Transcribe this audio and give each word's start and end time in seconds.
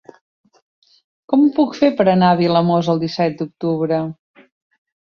Com 1.33 1.43
ho 1.43 1.51
puc 1.59 1.77
fer 1.81 1.91
per 2.01 2.09
anar 2.15 2.33
a 2.33 2.41
Vilamòs 2.41 2.91
el 2.95 3.05
disset 3.07 3.39
d'octubre? 3.45 4.03